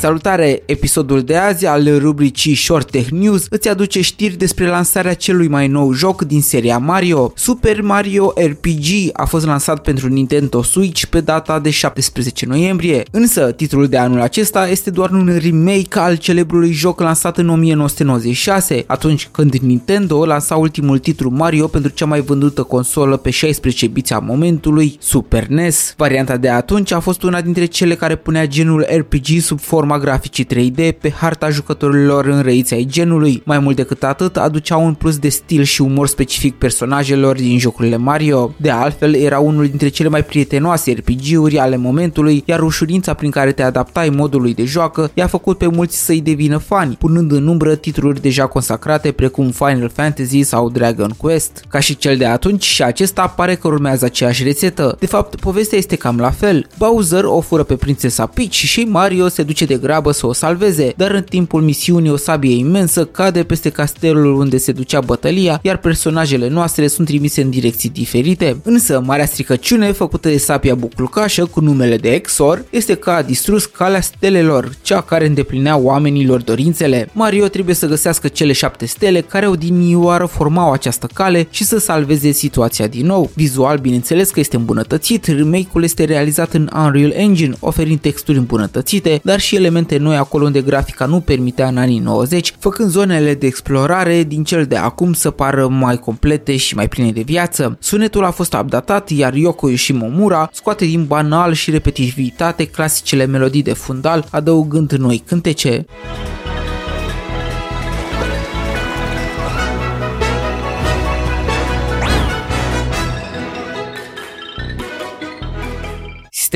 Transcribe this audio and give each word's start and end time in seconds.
Salutare! 0.00 0.62
Episodul 0.66 1.22
de 1.22 1.36
azi 1.36 1.66
al 1.66 1.98
rubricii 1.98 2.54
Short 2.54 2.90
Tech 2.90 3.08
News 3.08 3.46
îți 3.50 3.68
aduce 3.68 4.00
știri 4.00 4.36
despre 4.36 4.66
lansarea 4.66 5.14
celui 5.14 5.48
mai 5.48 5.68
nou 5.68 5.92
joc 5.92 6.22
din 6.22 6.42
seria 6.42 6.78
Mario. 6.78 7.32
Super 7.34 7.80
Mario 7.80 8.32
RPG 8.36 9.10
a 9.12 9.24
fost 9.24 9.46
lansat 9.46 9.82
pentru 9.82 10.08
Nintendo 10.08 10.62
Switch 10.62 11.04
pe 11.04 11.20
data 11.20 11.58
de 11.58 11.70
17 11.70 12.46
noiembrie, 12.46 13.02
însă 13.10 13.52
titlul 13.52 13.86
de 13.86 13.96
anul 13.96 14.20
acesta 14.20 14.68
este 14.68 14.90
doar 14.90 15.10
un 15.10 15.38
remake 15.42 15.98
al 15.98 16.16
celebrului 16.16 16.72
joc 16.72 17.00
lansat 17.00 17.38
în 17.38 17.48
1996, 17.48 18.84
atunci 18.86 19.28
când 19.32 19.54
Nintendo 19.54 20.24
lansa 20.24 20.56
ultimul 20.56 20.98
titlu 20.98 21.30
Mario 21.30 21.66
pentru 21.66 21.90
cea 21.90 22.06
mai 22.06 22.20
vândută 22.20 22.62
consolă 22.62 23.16
pe 23.16 23.30
16 23.30 23.86
biți 23.86 24.12
a 24.12 24.18
momentului, 24.18 24.96
Super 25.00 25.46
NES. 25.46 25.94
Varianta 25.96 26.36
de 26.36 26.48
atunci 26.48 26.92
a 26.92 27.00
fost 27.00 27.22
una 27.22 27.40
dintre 27.40 27.64
cele 27.64 27.94
care 27.94 28.16
punea 28.16 28.46
genul 28.46 28.86
RPG 28.96 29.26
sub 29.40 29.58
forma 29.88 30.04
graficii 30.04 30.46
3D 30.46 30.98
pe 31.00 31.10
harta 31.10 31.50
jucătorilor 31.50 32.26
înrăiți 32.26 32.74
ai 32.74 32.86
genului. 32.90 33.42
Mai 33.44 33.58
mult 33.58 33.76
decât 33.76 34.02
atât, 34.02 34.36
aducea 34.36 34.76
un 34.76 34.94
plus 34.94 35.18
de 35.18 35.28
stil 35.28 35.62
și 35.62 35.82
umor 35.82 36.06
specific 36.08 36.54
personajelor 36.54 37.36
din 37.36 37.58
jocurile 37.58 37.96
Mario. 37.96 38.54
De 38.56 38.70
altfel, 38.70 39.14
era 39.14 39.38
unul 39.38 39.66
dintre 39.66 39.88
cele 39.88 40.08
mai 40.08 40.24
prietenoase 40.24 40.92
RPG-uri 40.92 41.58
ale 41.58 41.76
momentului, 41.76 42.42
iar 42.46 42.60
ușurința 42.60 43.14
prin 43.14 43.30
care 43.30 43.52
te 43.52 43.62
adaptai 43.62 44.08
modului 44.08 44.54
de 44.54 44.64
joacă 44.64 45.10
i-a 45.14 45.26
făcut 45.26 45.58
pe 45.58 45.66
mulți 45.66 46.04
să-i 46.04 46.20
devină 46.20 46.58
fani, 46.58 46.94
punând 46.94 47.32
în 47.32 47.46
umbră 47.46 47.74
titluri 47.74 48.20
deja 48.20 48.46
consacrate 48.46 49.12
precum 49.12 49.50
Final 49.50 49.90
Fantasy 49.94 50.42
sau 50.42 50.70
Dragon 50.70 51.14
Quest. 51.16 51.64
Ca 51.68 51.78
și 51.78 51.96
cel 51.96 52.16
de 52.16 52.26
atunci 52.26 52.64
și 52.64 52.82
acesta 52.82 53.26
pare 53.26 53.54
că 53.54 53.68
urmează 53.68 54.04
aceeași 54.04 54.42
rețetă. 54.42 54.96
De 54.98 55.06
fapt, 55.06 55.40
povestea 55.40 55.78
este 55.78 55.96
cam 55.96 56.18
la 56.18 56.30
fel. 56.30 56.66
Bowser 56.78 57.24
o 57.24 57.40
fură 57.40 57.62
pe 57.62 57.74
prințesa 57.74 58.26
Peach 58.26 58.52
și 58.52 58.80
Mario 58.80 59.28
se 59.28 59.42
duce 59.42 59.64
de 59.64 59.76
grabă 59.78 60.12
să 60.12 60.26
o 60.26 60.32
salveze, 60.32 60.92
dar 60.96 61.10
în 61.10 61.22
timpul 61.22 61.62
misiunii 61.62 62.10
o 62.10 62.16
sabie 62.16 62.56
imensă 62.56 63.04
cade 63.04 63.42
peste 63.42 63.70
castelul 63.70 64.34
unde 64.34 64.56
se 64.56 64.72
ducea 64.72 65.00
bătălia, 65.00 65.60
iar 65.62 65.76
personajele 65.76 66.48
noastre 66.48 66.86
sunt 66.86 67.06
trimise 67.06 67.42
în 67.42 67.50
direcții 67.50 67.88
diferite. 67.88 68.60
Însă, 68.62 69.02
marea 69.04 69.26
stricăciune 69.26 69.92
făcută 69.92 70.28
de 70.28 70.38
sabia 70.38 70.74
buclucașă 70.74 71.44
cu 71.44 71.60
numele 71.60 71.96
de 71.96 72.08
Exor 72.08 72.64
este 72.70 72.94
că 72.94 73.10
a 73.10 73.22
distrus 73.22 73.64
calea 73.64 74.00
stelelor, 74.00 74.70
cea 74.82 75.00
care 75.00 75.26
îndeplinea 75.26 75.76
oamenilor 75.76 76.42
dorințele. 76.42 77.10
Mario 77.12 77.46
trebuie 77.48 77.74
să 77.74 77.86
găsească 77.86 78.28
cele 78.28 78.52
șapte 78.52 78.86
stele 78.86 79.20
care 79.20 79.48
odinioară 79.48 80.24
formau 80.26 80.72
această 80.72 81.08
cale 81.14 81.46
și 81.50 81.64
să 81.64 81.78
salveze 81.78 82.30
situația 82.30 82.86
din 82.86 83.06
nou. 83.06 83.30
Vizual, 83.34 83.78
bineînțeles 83.78 84.30
că 84.30 84.40
este 84.40 84.56
îmbunătățit, 84.56 85.26
remake-ul 85.26 85.82
este 85.82 86.04
realizat 86.04 86.52
în 86.54 86.70
Unreal 86.74 87.10
Engine, 87.10 87.56
oferind 87.60 88.00
texturi 88.00 88.38
îmbunătățite, 88.38 89.20
dar 89.22 89.40
și 89.40 89.56
elemente 89.68 89.96
noi 89.96 90.16
acolo 90.16 90.44
unde 90.44 90.60
grafica 90.60 91.06
nu 91.06 91.20
permitea 91.20 91.68
în 91.68 91.76
anii 91.76 91.98
90, 91.98 92.54
făcând 92.58 92.90
zonele 92.90 93.34
de 93.34 93.46
explorare 93.46 94.22
din 94.22 94.44
cel 94.44 94.64
de 94.64 94.76
acum 94.76 95.12
să 95.12 95.30
pară 95.30 95.68
mai 95.68 95.96
complete 95.96 96.56
și 96.56 96.74
mai 96.74 96.88
pline 96.88 97.12
de 97.12 97.20
viață. 97.20 97.76
Sunetul 97.80 98.24
a 98.24 98.30
fost 98.30 98.52
updatat, 98.52 99.10
iar 99.10 99.34
Yoko 99.34 99.68
Yoshimomura 99.68 100.48
scoate 100.52 100.84
din 100.84 101.04
banal 101.04 101.52
și 101.52 101.70
repetitivitate 101.70 102.64
clasicele 102.64 103.24
melodii 103.24 103.62
de 103.62 103.72
fundal, 103.72 104.26
adăugând 104.30 104.92
noi 104.92 105.22
cântece. 105.26 105.86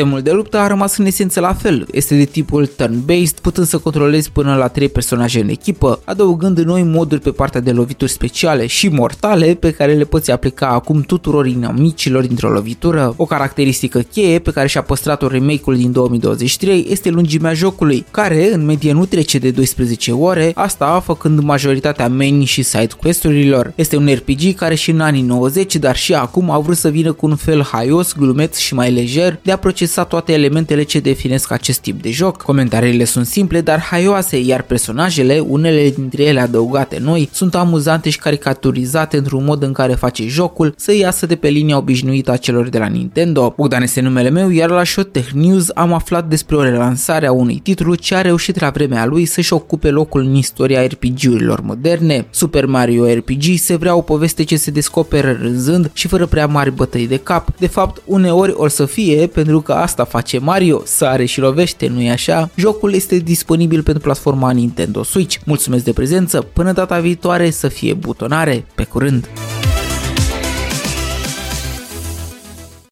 Sistemul 0.02 0.26
de 0.26 0.36
luptă 0.36 0.58
a 0.58 0.66
rămas 0.66 0.96
în 0.96 1.06
esență 1.06 1.40
la 1.40 1.54
fel, 1.54 1.86
este 1.92 2.16
de 2.16 2.24
tipul 2.24 2.66
turn-based, 2.66 3.40
putând 3.42 3.66
să 3.66 3.78
controlezi 3.78 4.30
până 4.30 4.54
la 4.54 4.68
3 4.68 4.88
personaje 4.88 5.40
în 5.40 5.48
echipă, 5.48 6.00
adăugând 6.04 6.58
noi 6.58 6.82
moduri 6.82 7.20
pe 7.20 7.30
partea 7.30 7.60
de 7.60 7.70
lovituri 7.70 8.10
speciale 8.10 8.66
și 8.66 8.88
mortale 8.88 9.56
pe 9.60 9.70
care 9.70 9.94
le 9.94 10.04
poți 10.04 10.30
aplica 10.30 10.66
acum 10.66 11.00
tuturor 11.00 11.46
inamicilor 11.46 12.26
dintr-o 12.26 12.50
lovitură. 12.50 13.14
O 13.16 13.24
caracteristică 13.24 13.98
cheie 13.98 14.38
pe 14.38 14.50
care 14.50 14.68
și-a 14.68 14.82
păstrat-o 14.82 15.28
remake-ul 15.28 15.76
din 15.76 15.92
2023 15.92 16.86
este 16.88 17.10
lungimea 17.10 17.54
jocului, 17.54 18.04
care 18.10 18.52
în 18.52 18.64
medie 18.64 18.92
nu 18.92 19.04
trece 19.04 19.38
de 19.38 19.50
12 19.50 20.12
ore, 20.12 20.52
asta 20.54 21.02
făcând 21.04 21.40
majoritatea 21.40 22.08
main 22.08 22.44
și 22.44 22.62
side 22.62 22.94
quest-urilor. 23.00 23.72
Este 23.74 23.96
un 23.96 24.08
RPG 24.14 24.54
care 24.54 24.74
și 24.74 24.90
în 24.90 25.00
anii 25.00 25.22
90, 25.22 25.76
dar 25.76 25.96
și 25.96 26.14
acum 26.14 26.50
a 26.50 26.58
vrut 26.58 26.76
să 26.76 26.88
vină 26.88 27.12
cu 27.12 27.26
un 27.26 27.36
fel 27.36 27.62
haios, 27.62 28.14
glumeț 28.14 28.56
și 28.56 28.74
mai 28.74 28.92
lejer 28.92 29.38
de 29.42 29.52
a 29.52 29.56
procesa 29.56 29.90
procesat 29.92 30.24
toate 30.24 30.32
elementele 30.32 30.82
ce 30.82 31.00
definesc 31.00 31.50
acest 31.50 31.80
tip 31.80 32.02
de 32.02 32.10
joc. 32.10 32.42
Comentariile 32.42 33.04
sunt 33.04 33.26
simple, 33.26 33.60
dar 33.60 33.80
haioase, 33.80 34.40
iar 34.40 34.62
personajele, 34.62 35.38
unele 35.38 35.90
dintre 35.90 36.22
ele 36.22 36.40
adăugate 36.40 36.98
noi, 37.00 37.28
sunt 37.32 37.54
amuzante 37.54 38.10
și 38.10 38.18
caricaturizate 38.18 39.16
într-un 39.16 39.44
mod 39.44 39.62
în 39.62 39.72
care 39.72 39.92
face 39.92 40.26
jocul 40.26 40.74
să 40.76 40.94
iasă 40.94 41.26
de 41.26 41.36
pe 41.36 41.48
linia 41.48 41.76
obișnuită 41.76 42.30
a 42.30 42.36
celor 42.36 42.68
de 42.68 42.78
la 42.78 42.86
Nintendo. 42.86 43.54
Bogdan 43.56 43.82
este 43.82 44.00
numele 44.00 44.30
meu, 44.30 44.50
iar 44.50 44.70
la 44.70 44.84
Shot 44.84 45.12
Tech 45.12 45.30
News 45.30 45.70
am 45.74 45.92
aflat 45.92 46.28
despre 46.28 46.56
o 46.56 46.62
relansare 46.62 47.26
a 47.26 47.32
unui 47.32 47.60
titlu 47.62 47.94
ce 47.94 48.14
a 48.14 48.20
reușit 48.20 48.60
la 48.60 48.70
vremea 48.70 49.06
lui 49.06 49.24
să-și 49.24 49.52
ocupe 49.52 49.90
locul 49.90 50.20
în 50.20 50.34
istoria 50.34 50.86
RPG-urilor 50.86 51.60
moderne. 51.60 52.26
Super 52.30 52.66
Mario 52.66 53.12
RPG 53.14 53.42
se 53.56 53.76
vrea 53.76 53.94
o 53.94 54.00
poveste 54.00 54.42
ce 54.42 54.56
se 54.56 54.70
descoperă 54.70 55.38
rânzând 55.40 55.90
și 55.92 56.08
fără 56.08 56.26
prea 56.26 56.46
mari 56.46 56.74
bătăi 56.74 57.06
de 57.06 57.16
cap. 57.16 57.48
De 57.58 57.66
fapt, 57.66 58.02
uneori 58.04 58.52
or 58.54 58.68
să 58.68 58.84
fie 58.84 59.26
pentru 59.26 59.60
că 59.60 59.71
că 59.72 59.78
asta 59.78 60.04
face 60.04 60.38
Mario, 60.38 60.82
sare 60.84 61.24
și 61.24 61.40
lovește, 61.40 61.86
nu-i 61.86 62.10
așa? 62.10 62.50
Jocul 62.54 62.94
este 62.94 63.16
disponibil 63.16 63.82
pentru 63.82 64.02
platforma 64.02 64.50
Nintendo 64.50 65.02
Switch. 65.02 65.36
Mulțumesc 65.44 65.84
de 65.84 65.92
prezență, 65.92 66.40
până 66.52 66.72
data 66.72 66.98
viitoare 66.98 67.50
să 67.50 67.68
fie 67.68 67.94
butonare, 67.94 68.64
pe 68.74 68.84
curând! 68.84 69.28